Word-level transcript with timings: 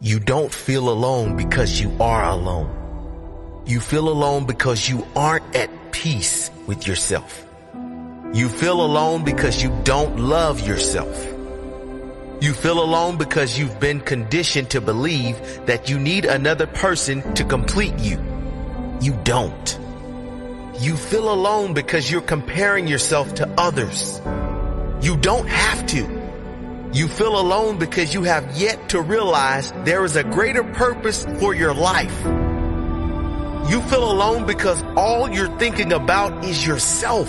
You 0.00 0.20
don't 0.20 0.52
feel 0.52 0.90
alone 0.90 1.36
because 1.36 1.80
you 1.80 1.90
are 1.98 2.30
alone. 2.30 3.64
You 3.66 3.80
feel 3.80 4.08
alone 4.08 4.46
because 4.46 4.88
you 4.88 5.04
aren't 5.16 5.56
at 5.56 5.90
peace 5.90 6.52
with 6.68 6.86
yourself. 6.86 7.44
You 8.32 8.48
feel 8.48 8.80
alone 8.80 9.24
because 9.24 9.60
you 9.60 9.76
don't 9.82 10.20
love 10.20 10.64
yourself. 10.64 11.26
You 12.40 12.52
feel 12.52 12.80
alone 12.80 13.16
because 13.16 13.58
you've 13.58 13.80
been 13.80 13.98
conditioned 13.98 14.70
to 14.70 14.80
believe 14.80 15.66
that 15.66 15.90
you 15.90 15.98
need 15.98 16.26
another 16.26 16.68
person 16.68 17.34
to 17.34 17.42
complete 17.42 17.98
you. 17.98 18.22
You 19.00 19.18
don't. 19.24 19.80
You 20.78 20.96
feel 20.96 21.32
alone 21.32 21.74
because 21.74 22.08
you're 22.08 22.20
comparing 22.20 22.86
yourself 22.86 23.34
to 23.34 23.52
others. 23.58 24.20
You 25.02 25.16
don't 25.16 25.48
have 25.48 25.84
to. 25.86 26.17
You 26.92 27.06
feel 27.06 27.38
alone 27.38 27.78
because 27.78 28.14
you 28.14 28.22
have 28.22 28.56
yet 28.56 28.88
to 28.90 29.02
realize 29.02 29.72
there 29.84 30.06
is 30.06 30.16
a 30.16 30.24
greater 30.24 30.64
purpose 30.64 31.26
for 31.38 31.54
your 31.54 31.74
life. 31.74 32.24
You 33.70 33.82
feel 33.82 34.10
alone 34.10 34.46
because 34.46 34.82
all 34.96 35.28
you're 35.28 35.54
thinking 35.58 35.92
about 35.92 36.46
is 36.46 36.66
yourself. 36.66 37.28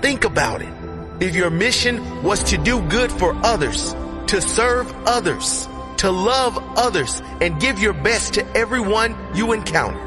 Think 0.00 0.24
about 0.24 0.62
it. 0.62 0.72
If 1.20 1.36
your 1.36 1.50
mission 1.50 2.22
was 2.22 2.42
to 2.44 2.56
do 2.56 2.80
good 2.88 3.12
for 3.12 3.34
others, 3.44 3.94
to 4.28 4.40
serve 4.40 4.90
others, 5.06 5.68
to 5.98 6.10
love 6.10 6.56
others, 6.78 7.20
and 7.42 7.60
give 7.60 7.78
your 7.78 7.92
best 7.92 8.34
to 8.34 8.46
everyone 8.56 9.14
you 9.34 9.52
encounter, 9.52 10.00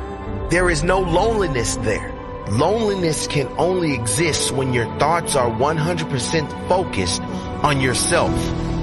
there 0.49 0.67
is 0.67 0.83
no 0.83 0.99
loneliness 0.99 1.75
there. 1.77 2.11
Loneliness 2.49 3.27
can 3.27 3.47
only 3.59 3.93
exist 3.93 4.51
when 4.51 4.73
your 4.73 4.87
thoughts 4.97 5.35
are 5.35 5.51
100% 5.51 6.67
focused 6.67 7.21
on 7.21 7.79
yourself 7.79 8.33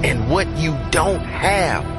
and 0.03 0.29
what 0.29 0.47
you 0.57 0.77
don't 0.91 1.23
have. 1.23 1.97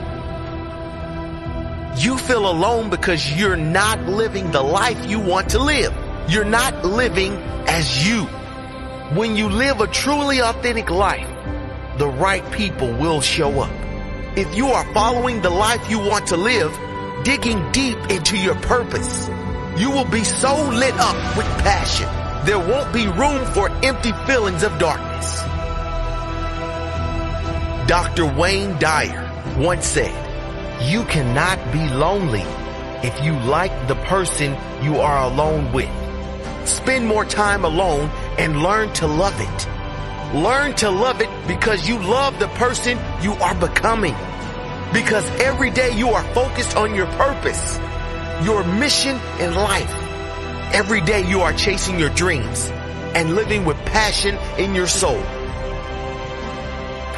You 1.98 2.16
feel 2.16 2.48
alone 2.48 2.91
because 2.91 3.33
you're 3.33 3.57
not 3.57 4.01
living 4.05 4.51
the 4.51 4.63
life 4.63 5.10
you 5.10 5.18
want 5.18 5.51
to 5.51 5.59
live. 5.59 5.93
You're 6.29 6.45
not 6.45 6.85
living 6.85 7.32
as 7.66 8.07
you. 8.07 8.24
When 9.15 9.37
you 9.37 9.49
live 9.49 9.80
a 9.80 9.87
truly 9.87 10.41
authentic 10.41 10.91
life, 10.91 11.29
the 11.99 12.07
right 12.07 12.49
people 12.52 12.93
will 12.93 13.21
show 13.21 13.60
up. 13.60 13.73
If 14.37 14.54
you 14.54 14.69
are 14.69 14.85
following 14.95 15.43
the 15.43 15.51
life 15.51 15.91
you 15.91 15.99
want 15.99 16.29
to 16.29 16.37
live, 16.37 16.73
digging 17.24 17.73
deep 17.73 17.99
into 18.10 18.37
your 18.37 18.54
purpose, 18.57 19.29
you 19.76 19.91
will 19.91 20.04
be 20.04 20.23
so 20.23 20.54
lit 20.71 20.95
up 20.99 21.37
with 21.37 21.46
passion. 21.65 22.09
There 22.46 22.59
won't 22.59 22.93
be 22.93 23.09
room 23.09 23.45
for 23.54 23.71
empty 23.85 24.13
feelings 24.26 24.63
of 24.63 24.79
darkness. 24.79 25.43
Dr. 27.89 28.27
Wayne 28.27 28.79
Dyer 28.79 29.57
once 29.57 29.87
said, 29.87 30.13
you 30.91 31.05
cannot 31.05 31.73
be 31.73 31.89
lonely 31.89 32.45
if 33.03 33.25
you 33.25 33.33
like 33.49 33.73
the 33.89 33.95
person 33.95 34.55
you 34.83 34.99
are 34.99 35.23
alone 35.23 35.73
with. 35.73 35.89
Spend 36.69 37.07
more 37.07 37.25
time 37.25 37.65
alone 37.65 38.11
and 38.37 38.63
learn 38.63 38.93
to 38.93 39.07
love 39.07 39.33
it. 39.41 39.69
Learn 40.37 40.75
to 40.75 40.91
love 40.91 41.23
it 41.23 41.31
because 41.49 41.89
you 41.89 41.99
love 41.99 42.39
the 42.39 42.49
person 42.49 42.99
you 43.23 43.33
are 43.33 43.55
becoming. 43.55 44.15
Because 44.93 45.25
every 45.41 45.71
day 45.71 45.97
you 45.97 46.11
are 46.11 46.35
focused 46.35 46.77
on 46.77 46.95
your 46.95 47.07
purpose, 47.13 47.79
your 48.45 48.65
mission 48.65 49.19
in 49.41 49.55
life. 49.55 49.95
Every 50.75 51.01
day 51.01 51.27
you 51.27 51.41
are 51.41 51.55
chasing 51.55 51.99
your 51.99 52.11
dreams 52.11 52.69
and 53.15 53.35
living 53.35 53.65
with 53.65 53.79
passion 53.87 54.37
in 54.59 54.75
your 54.75 54.89
soul 54.89 55.25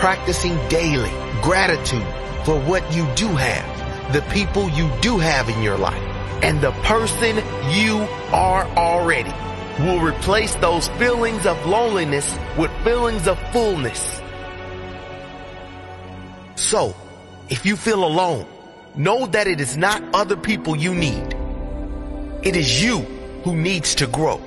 practicing 0.01 0.57
daily 0.69 1.11
gratitude 1.43 2.07
for 2.47 2.59
what 2.61 2.83
you 2.91 3.07
do 3.17 3.29
have, 3.29 4.13
the 4.15 4.23
people 4.33 4.67
you 4.71 4.91
do 5.03 5.19
have 5.19 5.47
in 5.51 5.63
your 5.63 5.77
life, 5.77 6.03
and 6.43 6.59
the 6.63 6.73
person 6.85 7.37
you 7.71 7.99
are 8.33 8.65
already 8.79 9.31
will 9.85 10.01
replace 10.01 10.55
those 10.55 10.89
feelings 10.97 11.45
of 11.45 11.67
loneliness 11.67 12.39
with 12.57 12.71
feelings 12.83 13.29
of 13.29 13.39
fullness. 13.53 14.23
So, 16.55 16.97
if 17.51 17.67
you 17.67 17.77
feel 17.77 18.03
alone, 18.03 18.47
know 18.97 19.27
that 19.27 19.47
it 19.49 19.61
is 19.61 19.77
not 19.77 20.03
other 20.15 20.37
people 20.37 20.77
you 20.77 20.95
need. 20.95 21.37
It 22.43 22.57
is 22.57 22.83
you 22.83 23.01
who 23.45 23.55
needs 23.55 23.97
to 23.97 24.07
grow. 24.07 24.41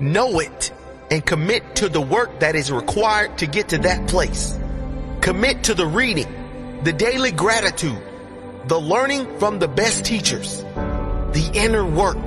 Know 0.00 0.40
it 0.40 0.72
and 1.10 1.24
commit 1.24 1.76
to 1.76 1.90
the 1.90 2.00
work 2.00 2.40
that 2.40 2.54
is 2.54 2.72
required 2.72 3.36
to 3.38 3.46
get 3.46 3.68
to 3.68 3.78
that 3.78 4.08
place. 4.08 4.56
Commit 5.20 5.64
to 5.64 5.74
the 5.74 5.86
reading, 5.86 6.80
the 6.82 6.94
daily 6.94 7.30
gratitude, 7.30 8.02
the 8.68 8.80
learning 8.80 9.38
from 9.38 9.58
the 9.58 9.68
best 9.68 10.02
teachers, 10.02 10.62
the 10.62 11.50
inner 11.52 11.84
work, 11.84 12.24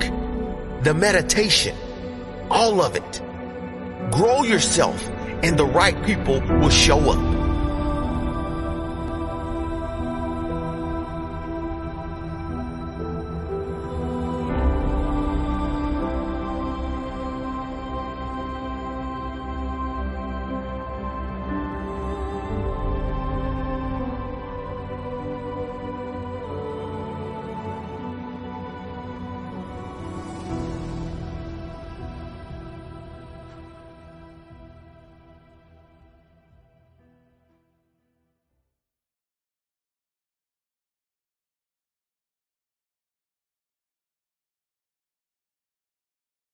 the 0.84 0.94
meditation, 0.94 1.76
all 2.50 2.80
of 2.80 2.94
it. 2.94 3.20
Grow 4.12 4.44
yourself 4.44 5.08
and 5.42 5.58
the 5.58 5.66
right 5.66 6.00
people 6.06 6.40
will 6.60 6.70
show 6.70 7.00
up. 7.10 7.33